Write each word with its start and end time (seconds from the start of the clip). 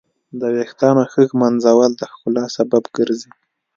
د 0.39 0.41
ویښتانو 0.55 1.03
ښه 1.11 1.21
ږمنځول 1.29 1.91
د 1.95 2.01
ښکلا 2.11 2.45
سبب 2.57 2.83
ګرځي. 2.95 3.31